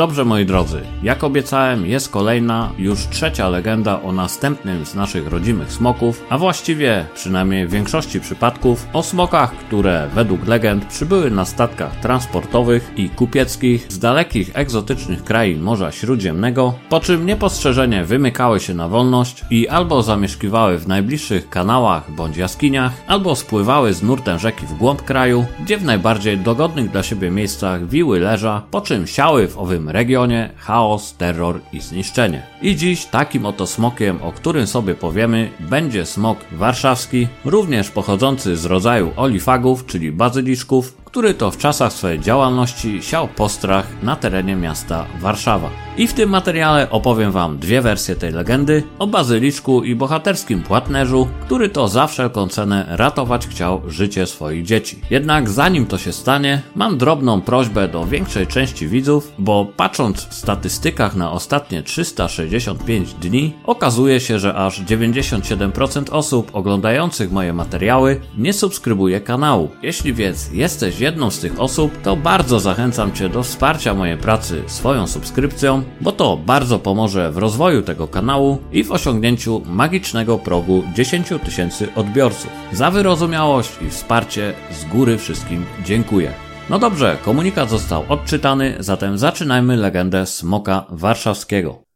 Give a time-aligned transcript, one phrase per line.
[0.00, 5.72] Dobrze moi drodzy, jak obiecałem jest kolejna, już trzecia legenda o następnym z naszych rodzimych
[5.72, 11.96] smoków, a właściwie, przynajmniej w większości przypadków, o smokach, które według legend przybyły na statkach
[11.96, 18.88] transportowych i kupieckich z dalekich egzotycznych krain Morza Śródziemnego, po czym niepostrzeżenie wymykały się na
[18.88, 24.74] wolność i albo zamieszkiwały w najbliższych kanałach bądź jaskiniach, albo spływały z nurtem rzeki w
[24.74, 29.58] głąb kraju, gdzie w najbardziej dogodnych dla siebie miejscach wiły leża, po czym siały w
[29.58, 32.42] owym regionie chaos, terror i zniszczenie.
[32.62, 38.64] I dziś takim oto smokiem, o którym sobie powiemy, będzie smok warszawski, również pochodzący z
[38.64, 45.06] rodzaju olifagów, czyli bazyliszków, który to w czasach swojej działalności siał postrach na terenie miasta
[45.20, 45.70] Warszawa.
[45.96, 51.28] I w tym materiale opowiem Wam dwie wersje tej legendy o bazyliczku i bohaterskim płatnerzu,
[51.40, 55.00] który to za wszelką cenę ratować chciał życie swoich dzieci.
[55.10, 60.34] Jednak zanim to się stanie, mam drobną prośbę do większej części widzów, bo patrząc w
[60.34, 68.52] statystykach na ostatnie 365 dni, okazuje się, że aż 97% osób oglądających moje materiały nie
[68.52, 69.70] subskrybuje kanału.
[69.82, 74.62] Jeśli więc jesteś jedną z tych osób, to bardzo zachęcam Cię do wsparcia mojej pracy
[74.66, 80.82] swoją subskrypcją, bo to bardzo pomoże w rozwoju tego kanału i w osiągnięciu magicznego progu
[80.94, 82.50] 10 tysięcy odbiorców.
[82.72, 86.32] Za wyrozumiałość i wsparcie z góry wszystkim dziękuję.
[86.70, 91.89] No dobrze, komunikat został odczytany, zatem zaczynajmy legendę Smoka Warszawskiego.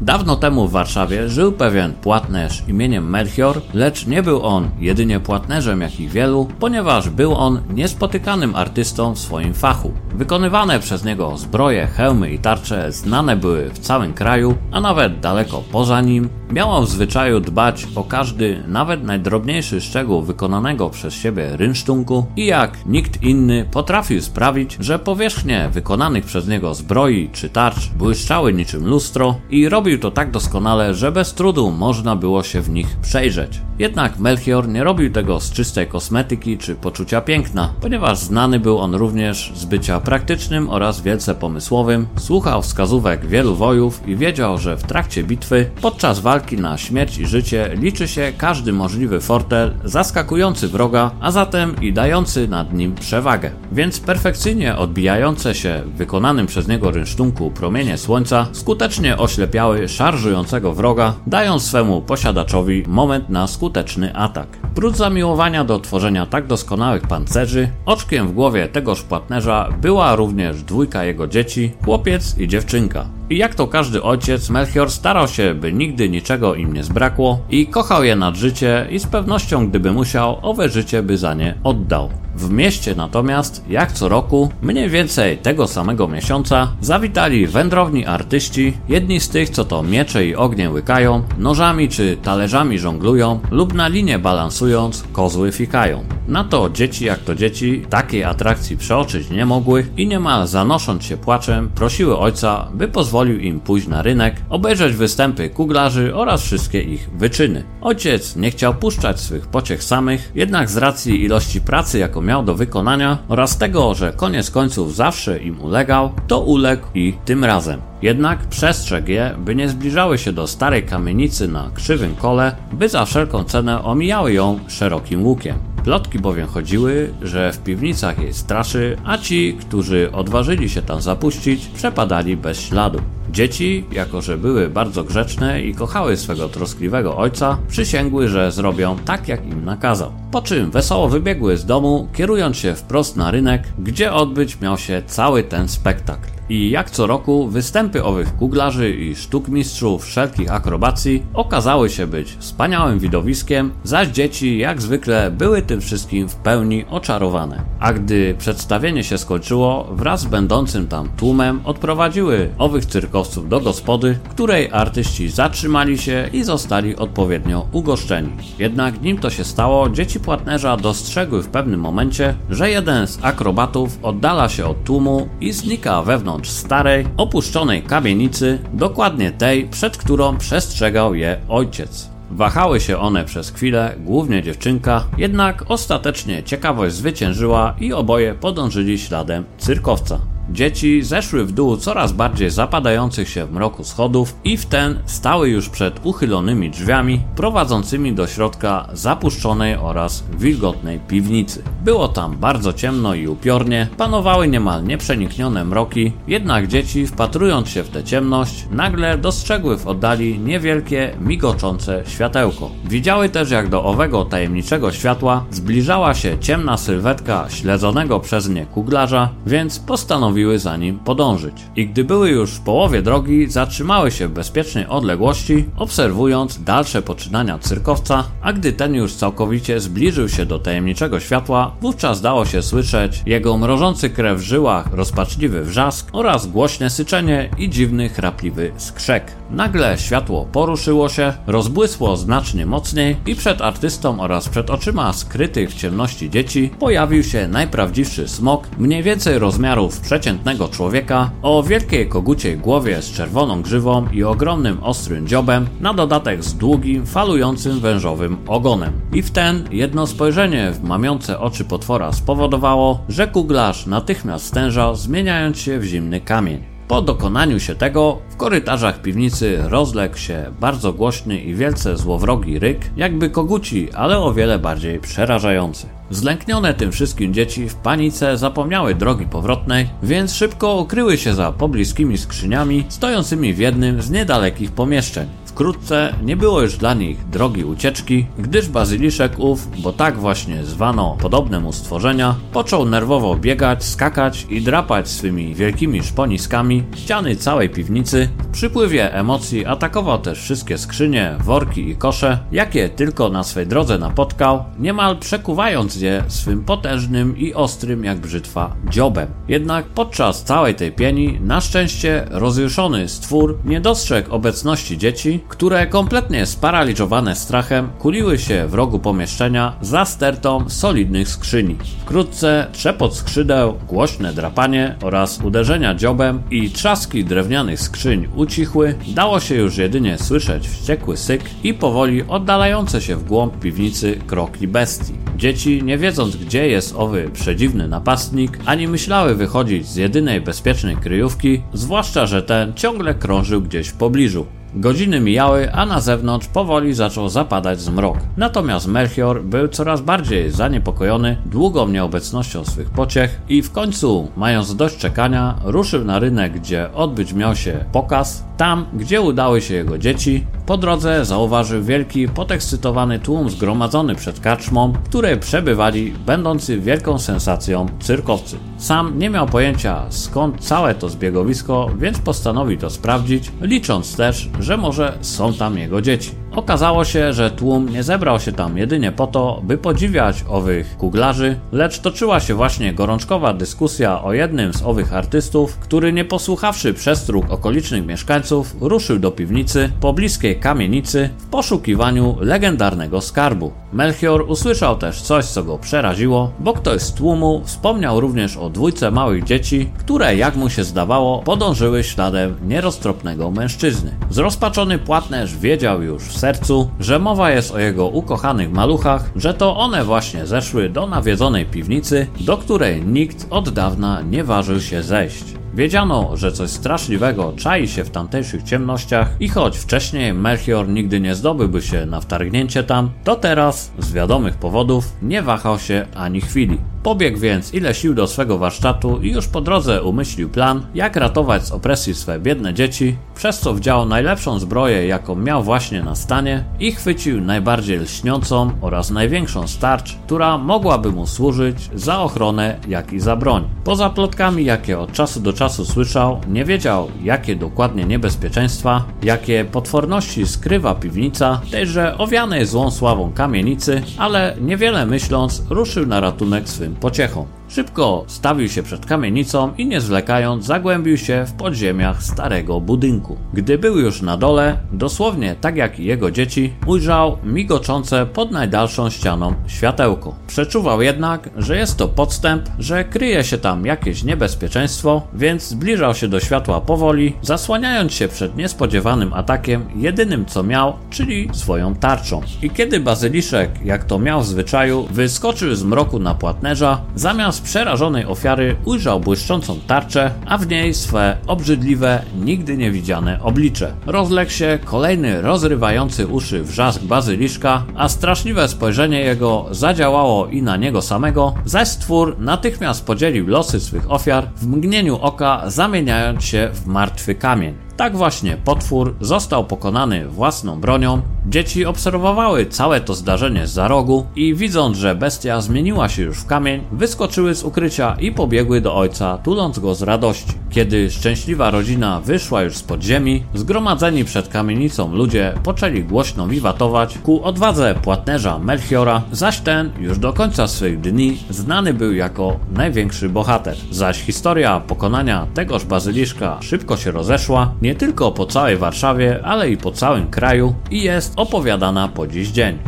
[0.00, 5.80] Dawno temu w Warszawie żył pewien płatnerz imieniem Melchior, lecz nie był on jedynie płatnerzem
[5.80, 9.92] jakich wielu, ponieważ był on niespotykanym artystą w swoim fachu.
[10.14, 15.62] Wykonywane przez niego zbroje, hełmy i tarcze znane były w całym kraju, a nawet daleko
[15.72, 16.28] poza nim.
[16.54, 22.86] Miał w zwyczaju dbać o każdy, nawet najdrobniejszy szczegół wykonanego przez siebie rynsztunku i jak
[22.86, 29.34] nikt inny potrafił sprawić, że powierzchnie wykonanych przez niego zbroi czy tarcz błyszczały niczym lustro
[29.50, 33.60] i robił to tak doskonale, że bez trudu można było się w nich przejrzeć.
[33.78, 38.94] Jednak Melchior nie robił tego z czystej kosmetyki czy poczucia piękna, ponieważ znany był on
[38.94, 44.82] również z bycia praktycznym oraz wielce pomysłowym, słuchał wskazówek wielu wojów i wiedział, że w
[44.82, 51.10] trakcie bitwy, podczas walki na śmierć i życie liczy się każdy możliwy fortel zaskakujący wroga,
[51.20, 53.50] a zatem i dający nad nim przewagę.
[53.72, 61.14] Więc perfekcyjnie odbijające się w wykonanym przez niego rynsztunku promienie słońca skutecznie oślepiały szarżującego wroga,
[61.26, 64.46] dając swemu posiadaczowi moment na skuteczny atak.
[64.74, 71.04] Prócz zamiłowania do tworzenia tak doskonałych pancerzy, oczkiem w głowie tegoż płatnerza była również dwójka
[71.04, 73.06] jego dzieci, chłopiec i dziewczynka.
[73.30, 77.66] I jak to każdy ojciec, Melchior starał się, by nigdy niczego im nie zbrakło i
[77.66, 82.10] kochał je nad życie i z pewnością, gdyby musiał, owe życie by za nie oddał.
[82.36, 89.20] W mieście natomiast, jak co roku, mniej więcej tego samego miesiąca, zawitali wędrowni artyści, jedni
[89.20, 94.18] z tych, co to miecze i ognie łykają, nożami czy talerzami żonglują lub na linie
[94.18, 96.04] balansując, kozły fikają.
[96.28, 101.16] Na to dzieci jak to dzieci takiej atrakcji przeoczyć nie mogły i niemal zanosząc się
[101.16, 107.10] płaczem prosiły ojca, by pozwolił im pójść na rynek, obejrzeć występy kuglarzy oraz wszystkie ich
[107.10, 107.64] wyczyny.
[107.80, 112.54] Ojciec nie chciał puszczać swych pociech samych, jednak z racji ilości pracy jaką miał do
[112.54, 117.80] wykonania oraz tego, że koniec końców zawsze im ulegał, to uległ i tym razem.
[118.02, 123.04] Jednak przestrzegł je, by nie zbliżały się do starej kamienicy na krzywym kole, by za
[123.04, 125.73] wszelką cenę omijały ją szerokim łukiem.
[125.84, 131.66] Plotki bowiem chodziły, że w piwnicach jej straszy, a ci, którzy odważyli się tam zapuścić,
[131.66, 133.00] przepadali bez śladu.
[133.30, 139.28] Dzieci, jako że były bardzo grzeczne i kochały swego troskliwego ojca, przysięgły, że zrobią tak,
[139.28, 140.12] jak im nakazał.
[140.32, 145.02] Po czym wesoło wybiegły z domu, kierując się wprost na rynek, gdzie odbyć miał się
[145.06, 146.33] cały ten spektakl.
[146.48, 152.98] I jak co roku występy owych kuglarzy i sztukmistrzów wszelkich akrobacji okazały się być wspaniałym
[152.98, 157.62] widowiskiem, zaś dzieci jak zwykle były tym wszystkim w pełni oczarowane.
[157.80, 164.18] A gdy przedstawienie się skończyło, wraz z będącym tam tłumem odprowadziły owych cyrkowców do gospody,
[164.30, 168.30] której artyści zatrzymali się i zostali odpowiednio ugoszczeni.
[168.58, 173.98] Jednak nim to się stało, dzieci płatnerza dostrzegły w pewnym momencie, że jeden z akrobatów
[174.02, 180.36] oddala się od tłumu i znika wewnątrz wewnątrz starej, opuszczonej kamienicy, dokładnie tej, przed którą
[180.36, 182.10] przestrzegał je ojciec.
[182.30, 189.44] Wahały się one przez chwilę, głównie dziewczynka, jednak ostatecznie ciekawość zwyciężyła i oboje podążyli śladem
[189.58, 190.33] cyrkowca.
[190.50, 195.48] Dzieci zeszły w dół coraz bardziej zapadających się w mroku schodów i w ten stały
[195.48, 201.62] już przed uchylonymi drzwiami prowadzącymi do środka zapuszczonej oraz wilgotnej piwnicy.
[201.84, 207.88] Było tam bardzo ciemno i upiornie, panowały niemal nieprzeniknione mroki, jednak dzieci wpatrując się w
[207.88, 212.70] tę ciemność nagle dostrzegły w oddali niewielkie, migoczące światełko.
[212.84, 219.28] Widziały też jak do owego tajemniczego światła zbliżała się ciemna sylwetka śledzonego przez nie kuglarza,
[219.46, 221.54] więc postanowiły za nim podążyć.
[221.76, 227.58] I gdy były już w połowie drogi, zatrzymały się w bezpiecznej odległości, obserwując dalsze poczynania
[227.58, 233.22] cyrkowca, a gdy ten już całkowicie zbliżył się do tajemniczego światła, wówczas dało się słyszeć
[233.26, 239.32] jego mrożący krew w żyłach, rozpaczliwy wrzask oraz głośne syczenie i dziwny, chrapliwy skrzek.
[239.50, 245.74] Nagle światło poruszyło się, rozbłysło znacznie mocniej i przed artystą oraz przed oczyma skrytych w
[245.74, 253.02] ciemności dzieci pojawił się najprawdziwszy smok, mniej więcej rozmiarów przeciętnego człowieka, o wielkiej koguciej głowie
[253.02, 258.92] z czerwoną grzywą i ogromnym ostrym dziobem, na dodatek z długim, falującym wężowym ogonem.
[259.12, 265.58] I w ten jedno spojrzenie w mamiące oczy potwora spowodowało, że kuglarz natychmiast stężał, zmieniając
[265.58, 266.62] się w zimny kamień.
[266.88, 272.90] Po dokonaniu się tego, w korytarzach piwnicy rozległ się bardzo głośny i wielce złowrogi ryk,
[272.96, 275.93] jakby koguci, ale o wiele bardziej przerażający.
[276.10, 282.18] Zlęknione tym wszystkim dzieci w panice zapomniały drogi powrotnej, więc szybko ukryły się za pobliskimi
[282.18, 285.28] skrzyniami stojącymi w jednym z niedalekich pomieszczeń.
[285.54, 291.16] Wkrótce nie było już dla nich drogi ucieczki, gdyż bazyliszek ów, bo tak właśnie zwano
[291.20, 298.28] podobne mu stworzenia, począł nerwowo biegać, skakać i drapać swymi wielkimi szponiskami ściany całej piwnicy.
[298.38, 303.98] W przypływie emocji atakował też wszystkie skrzynie, worki i kosze, jakie tylko na swej drodze
[303.98, 309.28] napotkał, niemal przekuwając je swym potężnym i ostrym jak brzytwa dziobem.
[309.48, 316.46] Jednak podczas całej tej pieni, na szczęście rozjuszony stwór nie dostrzegł obecności dzieci, które kompletnie
[316.46, 321.76] sparaliżowane strachem kuliły się w rogu pomieszczenia za stertą solidnych skrzyni.
[322.00, 329.54] Wkrótce trzepot skrzydeł, głośne drapanie oraz uderzenia dziobem i trzaski drewnianych skrzyń ucichły, dało się
[329.54, 335.14] już jedynie słyszeć wściekły syk i powoli oddalające się w głąb piwnicy kroki bestii.
[335.36, 341.62] Dzieci, nie wiedząc gdzie jest owy przedziwny napastnik, ani myślały wychodzić z jedynej bezpiecznej kryjówki,
[341.72, 344.46] zwłaszcza, że ten ciągle krążył gdzieś w pobliżu.
[344.76, 348.16] Godziny mijały, a na zewnątrz powoli zaczął zapadać zmrok.
[348.36, 354.96] Natomiast Melchior był coraz bardziej zaniepokojony długą nieobecnością swych pociech i w końcu, mając dość
[354.96, 358.44] czekania, ruszył na rynek, gdzie odbyć miał się pokaz.
[358.56, 364.92] Tam, gdzie udały się jego dzieci, po drodze zauważył wielki, podekscytowany tłum zgromadzony przed karczmą,
[364.92, 368.56] w której przebywali będący wielką sensacją cyrkowcy.
[368.78, 374.76] Sam nie miał pojęcia skąd całe to zbiegowisko, więc postanowił to sprawdzić, licząc też, że
[374.76, 376.43] może są tam jego dzieci.
[376.56, 381.56] Okazało się, że tłum nie zebrał się tam jedynie po to, by podziwiać owych kuglarzy,
[381.72, 387.50] lecz toczyła się właśnie gorączkowa dyskusja o jednym z owych artystów, który nie posłuchawszy przestróg
[387.50, 393.72] okolicznych mieszkańców, ruszył do piwnicy pobliskiej kamienicy w poszukiwaniu legendarnego skarbu.
[393.92, 399.10] Melchior usłyszał też coś, co go przeraziło, bo ktoś z tłumu wspomniał również o dwójce
[399.10, 404.14] małych dzieci, które, jak mu się zdawało, podążyły śladem nieroztropnego mężczyzny.
[404.30, 409.76] Zrozpaczony płatnerz wiedział już w sercu, że mowa jest o jego ukochanych maluchach, że to
[409.76, 415.44] one właśnie zeszły do nawiedzonej piwnicy, do której nikt od dawna nie ważył się zejść.
[415.74, 421.34] Wiedziano, że coś straszliwego czai się w tamtejszych ciemnościach i choć wcześniej Melchior nigdy nie
[421.34, 426.78] zdobyłby się na wtargnięcie tam, to teraz, z wiadomych powodów, nie wahał się ani chwili.
[427.04, 431.66] Pobiegł więc ile sił do swego warsztatu i już po drodze umyślił plan, jak ratować
[431.66, 436.64] z opresji swe biedne dzieci, przez co wdział najlepszą zbroję, jaką miał właśnie na stanie
[436.80, 443.20] i chwycił najbardziej lśniącą oraz największą starcz, która mogłaby mu służyć za ochronę, jak i
[443.20, 443.68] za broń.
[443.84, 450.46] Poza plotkami, jakie od czasu do czasu słyszał, nie wiedział, jakie dokładnie niebezpieczeństwa, jakie potworności
[450.46, 457.46] skrywa piwnica tejże owianej złą sławą kamienicy, ale niewiele myśląc, ruszył na ratunek swym pociechą.
[457.74, 463.36] Szybko stawił się przed kamienicą i nie zwlekając zagłębił się w podziemiach starego budynku.
[463.54, 469.10] Gdy był już na dole, dosłownie tak jak i jego dzieci, ujrzał migoczące pod najdalszą
[469.10, 470.34] ścianą światełko.
[470.46, 476.28] Przeczuwał jednak, że jest to podstęp, że kryje się tam jakieś niebezpieczeństwo, więc zbliżał się
[476.28, 482.40] do światła powoli, zasłaniając się przed niespodziewanym atakiem jedynym co miał, czyli swoją tarczą.
[482.62, 488.24] I kiedy bazyliszek, jak to miał w zwyczaju, wyskoczył z mroku na płatnerza, zamiast przerażonej
[488.24, 493.94] ofiary ujrzał błyszczącą tarczę, a w niej swe obrzydliwe, nigdy nie widziane oblicze.
[494.06, 501.02] Rozległ się kolejny rozrywający uszy wrzask bazyliszka, a straszliwe spojrzenie jego zadziałało i na niego
[501.02, 507.34] samego, zaś stwór natychmiast podzielił losy swych ofiar, w mgnieniu oka zamieniając się w martwy
[507.34, 507.74] kamień.
[507.96, 511.22] Tak właśnie potwór został pokonany własną bronią.
[511.46, 516.46] Dzieci obserwowały całe to zdarzenie za rogu i widząc, że bestia zmieniła się już w
[516.46, 520.52] kamień, wyskoczyły z ukrycia i pobiegły do ojca, tuląc go z radości.
[520.74, 527.44] Kiedy szczęśliwa rodzina wyszła już z podziemi, zgromadzeni przed kamienicą ludzie poczęli głośno wiwatować ku
[527.44, 533.76] odwadze płatnerza Melchiora, zaś ten już do końca swych dni znany był jako największy bohater.
[533.90, 539.76] Zaś historia pokonania tegoż bazyliszka szybko się rozeszła, nie tylko po całej Warszawie, ale i
[539.76, 542.78] po całym kraju i jest opowiadana po dziś dzień.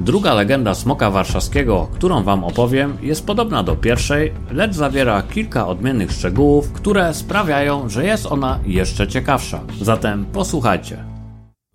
[0.00, 6.12] Druga legenda smoka warszawskiego, którą Wam opowiem, jest podobna do pierwszej, lecz zawiera kilka odmiennych
[6.12, 9.60] szczegółów, które sprawiają, że jest ona jeszcze ciekawsza.
[9.80, 11.13] Zatem posłuchajcie.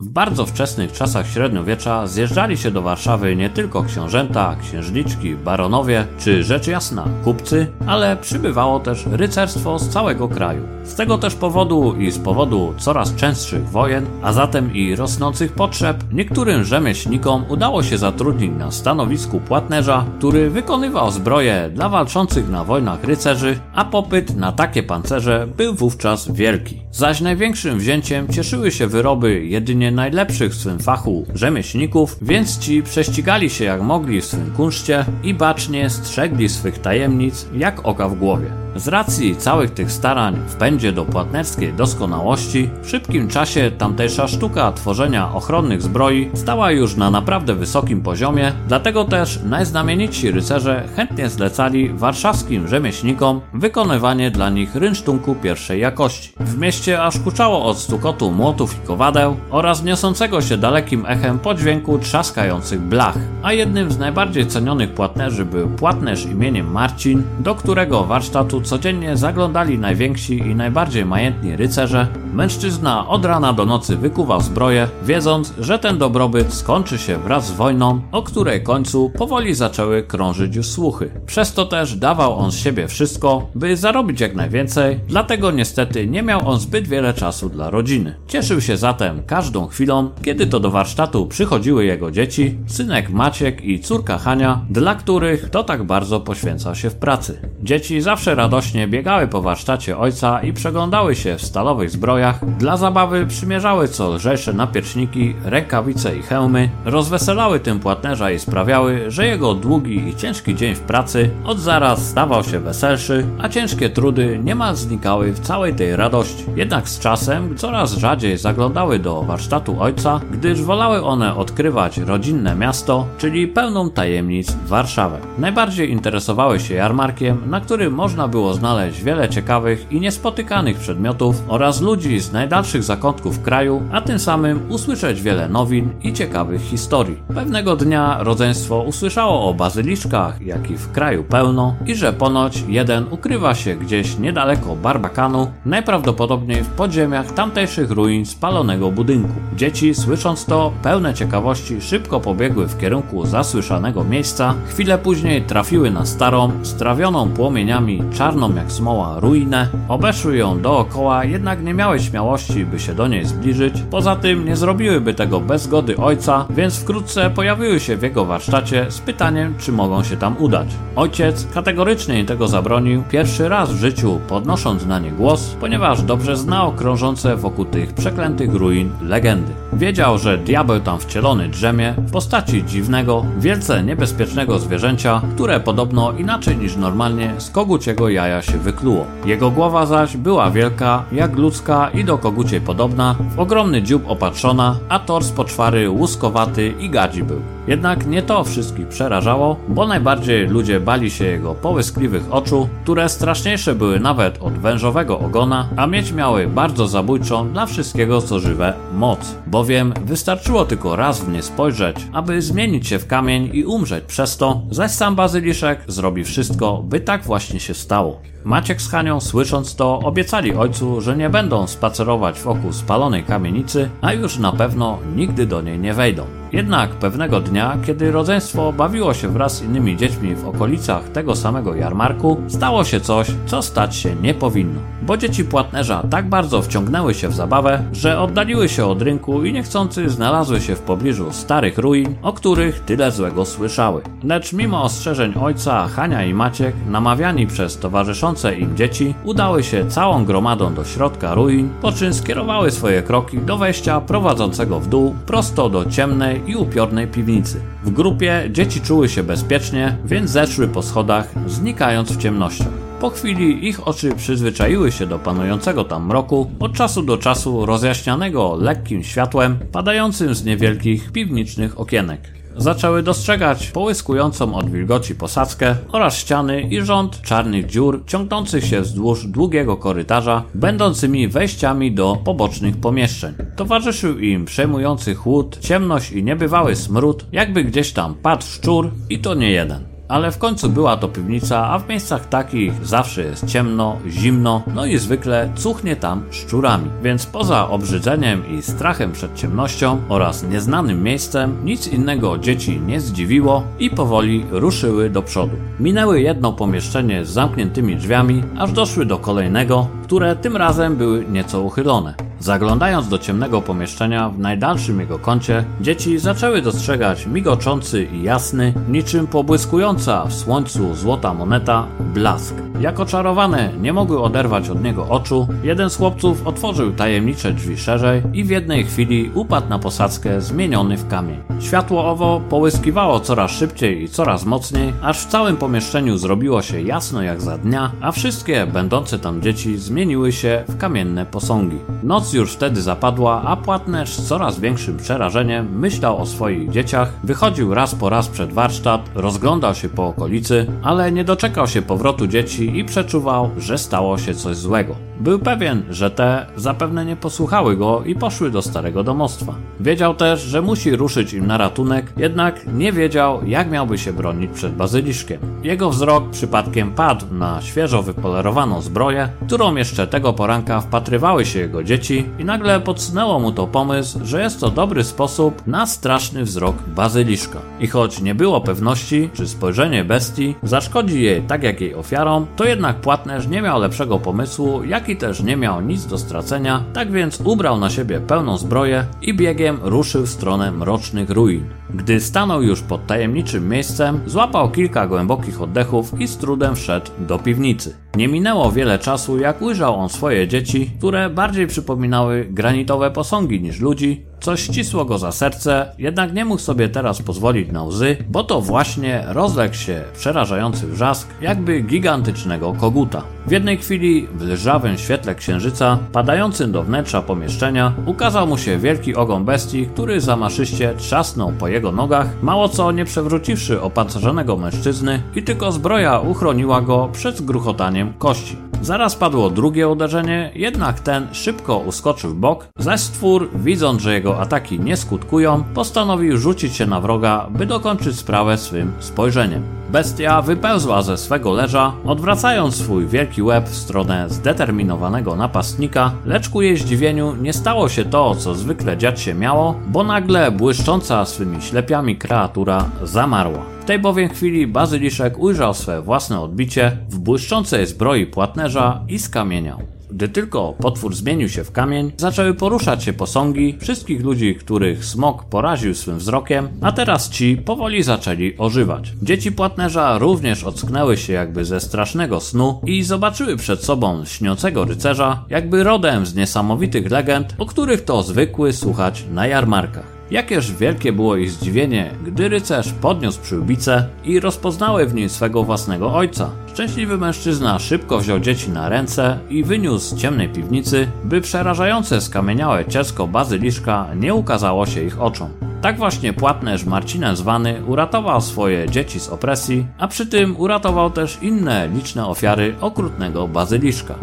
[0.01, 6.43] W bardzo wczesnych czasach średniowiecza zjeżdżali się do Warszawy nie tylko książęta, księżniczki, baronowie czy
[6.43, 10.63] rzecz jasna kupcy, ale przybywało też rycerstwo z całego kraju.
[10.83, 16.03] Z tego też powodu i z powodu coraz częstszych wojen, a zatem i rosnących potrzeb,
[16.13, 23.03] niektórym rzemieślnikom udało się zatrudnić na stanowisku płatnerza, który wykonywał zbroje dla walczących na wojnach
[23.03, 26.81] rycerzy, a popyt na takie pancerze był wówczas wielki.
[26.91, 33.49] Zaś największym wzięciem cieszyły się wyroby jedynie najlepszych w swym fachu rzemieślników, więc ci prześcigali
[33.49, 38.68] się jak mogli w swym kunszcie i bacznie strzegli swych tajemnic jak oka w głowie.
[38.79, 44.71] Z racji całych tych starań w pędzie do płatnerskiej doskonałości, w szybkim czasie tamtejsza sztuka
[44.71, 51.89] tworzenia ochronnych zbroi stała już na naprawdę wysokim poziomie, dlatego też najznamienitsi rycerze chętnie zlecali
[51.89, 56.33] warszawskim rzemieślnikom wykonywanie dla nich rynsztunku pierwszej jakości.
[56.39, 61.99] W mieście aż kuczało od stukotu młotów i kowadeł oraz niosącego się dalekim echem podźwięku
[61.99, 68.61] trzaskających blach, a jednym z najbardziej cenionych płatnerzy był płatnerz imieniem Marcin, do którego warsztatu
[68.69, 75.53] codziennie zaglądali najwięksi i najbardziej majętni rycerze, mężczyzna od rana do nocy wykuwał zbroję, wiedząc,
[75.59, 80.67] że ten dobrobyt skończy się wraz z wojną, o której końcu powoli zaczęły krążyć już
[80.67, 81.11] słuchy.
[81.25, 86.23] Przez to też dawał on z siebie wszystko, by zarobić jak najwięcej, dlatego niestety nie
[86.23, 88.15] miał on zbyt wiele czasu dla rodziny.
[88.27, 93.79] Cieszył się zatem każdą chwilą, kiedy to do warsztatu przychodziły jego dzieci, synek Maciek i
[93.79, 97.41] córka Hania, dla których to tak bardzo poświęcał się w pracy.
[97.63, 102.57] Dzieci zawsze radośnie biegały po warsztacie ojca i przeglądały się w stalowych zbrojach.
[102.57, 109.27] Dla zabawy przymierzały co lżejsze napieczniki, rękawice i hełmy, rozweselały tym płatnerza i sprawiały, że
[109.27, 114.39] jego długi i ciężki dzień w pracy od zaraz stawał się weselszy, a ciężkie trudy
[114.43, 116.45] niemal znikały w całej tej radości.
[116.55, 123.05] Jednak z czasem coraz rzadziej zaglądały do warsztatu ojca, gdyż wolały one odkrywać rodzinne miasto,
[123.17, 125.17] czyli pełną tajemnic Warszawę.
[125.37, 131.81] Najbardziej interesowały się jarmarkiem, na którym można było znaleźć wiele ciekawych i niespotykanych przedmiotów oraz
[131.81, 137.17] ludzi z najdalszych zakątków kraju, a tym samym usłyszeć wiele nowin i ciekawych historii.
[137.35, 143.55] Pewnego dnia rodzeństwo usłyszało o bazyliszkach, jakich w kraju pełno i że ponoć jeden ukrywa
[143.55, 149.33] się gdzieś niedaleko Barbakanu, najprawdopodobniej w podziemiach tamtejszych ruin spalonego budynku.
[149.55, 154.53] Dzieci, słysząc to, pełne ciekawości, szybko pobiegły w kierunku zasłyszanego miejsca.
[154.67, 161.63] Chwilę później trafiły na starą, strawioną płomieniami czarną jak smoła ruinę, obeszły ją dookoła, jednak
[161.63, 163.73] nie miały śmiałości, by się do niej zbliżyć.
[163.91, 168.85] Poza tym nie zrobiłyby tego bez zgody ojca, więc wkrótce pojawiły się w jego warsztacie
[168.89, 170.67] z pytaniem, czy mogą się tam udać.
[170.95, 176.37] Ojciec kategorycznie im tego zabronił, pierwszy raz w życiu podnosząc na nie głos, ponieważ dobrze
[176.37, 179.51] znał krążące wokół tych przeklętych ruin legendy.
[179.73, 186.57] Wiedział, że diabeł tam wcielony drzemie w postaci dziwnego, wielce niebezpiecznego zwierzęcia, które podobno inaczej
[186.57, 189.05] niż normalnie z koguciego jaja się wykluło.
[189.25, 194.79] Jego głowa zaś była wielka, jak ludzka i do koguciej podobna, w ogromny dziób opatrzona,
[194.89, 197.58] a tors poczwary łuskowaty i gadzi był.
[197.69, 203.75] Jednak nie to wszystkich przerażało, bo najbardziej ludzie bali się jego połyskliwych oczu, które straszniejsze
[203.75, 209.35] były nawet od wężowego ogona, a mieć miały bardzo zabójczą dla wszystkiego co żywe moc.
[209.47, 214.37] Bowiem wystarczyło tylko raz w nie spojrzeć, aby zmienić się w kamień i umrzeć przez
[214.37, 218.19] to, zaś sam bazyliszek zrobi wszystko, by tak właśnie się stało.
[218.43, 224.13] Maciek z Hanią, słysząc to, obiecali ojcu, że nie będą spacerować wokół spalonej kamienicy, a
[224.13, 226.38] już na pewno nigdy do niej nie wejdą.
[226.51, 231.75] Jednak pewnego dnia, kiedy rodzeństwo bawiło się wraz z innymi dziećmi w okolicach tego samego
[231.75, 234.79] jarmarku, stało się coś, co stać się nie powinno.
[235.01, 239.53] Bo dzieci płatnerza tak bardzo wciągnęły się w zabawę, że oddaliły się od rynku i
[239.53, 244.01] niechcący znalazły się w pobliżu starych ruin, o których tyle złego słyszały.
[244.23, 250.25] Lecz mimo ostrzeżeń ojca, Hania i Maciek, namawiani przez towarzyszące im dzieci, udały się całą
[250.25, 255.69] gromadą do środka ruin, po czym skierowały swoje kroki do wejścia prowadzącego w dół prosto
[255.69, 257.61] do ciemnej i upiornej piwnicy.
[257.83, 262.89] W grupie dzieci czuły się bezpiecznie, więc zeszły po schodach, znikając w ciemnościach.
[262.99, 268.55] Po chwili ich oczy przyzwyczaiły się do panującego tam mroku, od czasu do czasu rozjaśnianego
[268.55, 276.61] lekkim światłem padającym z niewielkich piwniczych okienek zaczęły dostrzegać połyskującą od wilgoci posadzkę oraz ściany
[276.61, 283.33] i rząd czarnych dziur ciągnących się wzdłuż długiego korytarza, będącymi wejściami do pobocznych pomieszczeń.
[283.55, 289.33] Towarzyszył im przejmujący chłód, ciemność i niebywały smród, jakby gdzieś tam padł szczur i to
[289.33, 293.97] nie jeden ale w końcu była to piwnica, a w miejscach takich zawsze jest ciemno,
[294.07, 296.89] zimno, no i zwykle cuchnie tam szczurami.
[297.03, 303.63] Więc poza obrzydzeniem i strachem przed ciemnością oraz nieznanym miejscem, nic innego dzieci nie zdziwiło
[303.79, 305.55] i powoli ruszyły do przodu.
[305.79, 311.61] Minęły jedno pomieszczenie z zamkniętymi drzwiami, aż doszły do kolejnego, które tym razem były nieco
[311.61, 312.28] uchylone.
[312.39, 319.27] Zaglądając do ciemnego pomieszczenia w najdalszym jego kącie, dzieci zaczęły dostrzegać migoczący i jasny, niczym
[319.27, 322.55] pobłyskująca w słońcu złota moneta, blask.
[322.79, 328.21] Jako czarowane nie mogły oderwać od niego oczu, jeden z chłopców otworzył tajemnicze drzwi szerzej
[328.33, 331.39] i w jednej chwili upadł na posadzkę zmieniony w kamień.
[331.59, 337.21] Światło owo połyskiwało coraz szybciej i coraz mocniej, aż w całym pomieszczeniu zrobiło się jasno
[337.21, 341.77] jak za dnia, a wszystkie będące tam dzieci zmieniły się w kamienne posągi.
[342.03, 347.73] Noc Już wtedy zapadła, a płatnerz z coraz większym przerażeniem myślał o swoich dzieciach, wychodził
[347.73, 352.77] raz po raz przed warsztat, rozglądał się po okolicy, ale nie doczekał się powrotu dzieci
[352.79, 354.95] i przeczuwał, że stało się coś złego.
[355.19, 359.53] Był pewien, że te zapewne nie posłuchały go i poszły do starego domostwa.
[359.79, 364.51] Wiedział też, że musi ruszyć im na ratunek, jednak nie wiedział, jak miałby się bronić
[364.51, 365.39] przed bazyliszkiem.
[365.63, 371.83] Jego wzrok przypadkiem padł na świeżo wypolerowaną zbroję, którą jeszcze tego poranka wpatrywały się jego
[371.83, 376.75] dzieci i nagle podsunęło mu to pomysł, że jest to dobry sposób na straszny wzrok
[376.87, 377.59] bazyliszka.
[377.79, 382.65] I choć nie było pewności, czy spojrzenie bestii zaszkodzi jej tak jak jej ofiarom, to
[382.65, 387.11] jednak płatnerz nie miał lepszego pomysłu, jak i też nie miał nic do stracenia, tak
[387.11, 391.65] więc ubrał na siebie pełną zbroję i biegiem ruszył w stronę mrocznych ruin.
[391.93, 397.39] Gdy stanął już pod tajemniczym miejscem, złapał kilka głębokich oddechów i z trudem wszedł do
[397.39, 398.08] piwnicy.
[398.15, 403.79] Nie minęło wiele czasu, jak ujrzał on swoje dzieci, które bardziej przypominały granitowe posągi niż
[403.79, 408.43] ludzi, Coś ścisło go za serce, jednak nie mógł sobie teraz pozwolić na łzy, bo
[408.43, 413.23] to właśnie rozległ się przerażający wrzask, jakby gigantycznego koguta.
[413.47, 419.15] W jednej chwili, w lżawym świetle księżyca, padającym do wnętrza pomieszczenia, ukazał mu się wielki
[419.15, 425.43] ogon bestii, który zamaszyście trzasnął po jego nogach, mało co nie przewróciwszy opancerzonego mężczyzny i
[425.43, 428.69] tylko zbroja uchroniła go przed gruchotaniem kości.
[428.81, 434.28] Zaraz padło drugie uderzenie, jednak ten szybko uskoczył w bok, zaś stwór, widząc, że jego
[434.37, 439.63] ataki nie skutkują, postanowił rzucić się na wroga, by dokończyć sprawę swym spojrzeniem.
[439.91, 446.61] Bestia wypełzła ze swego leża, odwracając swój wielki łeb w stronę zdeterminowanego napastnika, lecz ku
[446.61, 451.61] jej zdziwieniu nie stało się to, co zwykle dziać się miało, bo nagle błyszcząca swymi
[451.61, 459.01] ślepiami kreatura zamarła tej bowiem chwili bazyliszek ujrzał swe własne odbicie w błyszczącej zbroi płatnerza
[459.07, 459.98] i skamieniał.
[460.11, 465.45] Gdy tylko potwór zmienił się w kamień, zaczęły poruszać się posągi wszystkich ludzi, których smok
[465.45, 469.13] poraził swym wzrokiem, a teraz ci powoli zaczęli ożywać.
[469.21, 475.45] Dzieci płatnerza również ocknęły się jakby ze strasznego snu i zobaczyły przed sobą śniącego rycerza,
[475.49, 480.19] jakby rodem z niesamowitych legend, o których to zwykły słuchać na jarmarkach.
[480.31, 486.13] Jakież wielkie było ich zdziwienie, gdy rycerz podniósł przyłbicę i rozpoznały w nim swego własnego
[486.13, 486.49] ojca.
[486.79, 492.85] Szczęśliwy mężczyzna szybko wziął dzieci na ręce i wyniósł z ciemnej piwnicy, by przerażające skamieniałe
[492.85, 495.49] cielsko bazyliszka nie ukazało się ich oczom.
[495.81, 501.37] Tak właśnie płatnerz Marcinem zwany uratował swoje dzieci z opresji, a przy tym uratował też
[501.41, 504.15] inne liczne ofiary okrutnego bazyliszka.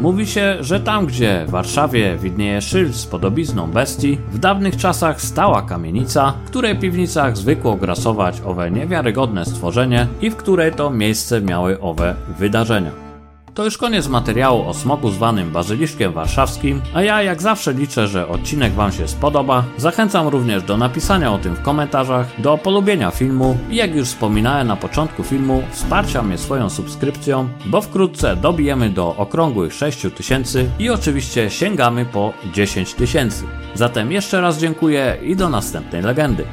[0.00, 5.22] Mówi się, że tam, gdzie w Warszawie widnieje szyld z podobizną bestii, w dawnych czasach
[5.22, 11.40] stała kamienica, w której piwnicach zwykło grasować owe niewiarygodne stworzenie i w której to miejsce
[11.40, 13.09] miały owe wydarzenia.
[13.54, 18.28] To już koniec materiału o smoku zwanym bazyliszkiem warszawskim, a ja jak zawsze liczę, że
[18.28, 19.64] odcinek Wam się spodoba.
[19.76, 24.66] Zachęcam również do napisania o tym w komentarzach, do polubienia filmu i jak już wspominałem
[24.66, 31.50] na początku filmu, wsparcia mnie swoją subskrypcją, bo wkrótce dobijemy do okrągłych 6000 i oczywiście
[31.50, 33.44] sięgamy po 10 tysięcy.
[33.74, 36.44] Zatem jeszcze raz dziękuję i do następnej legendy.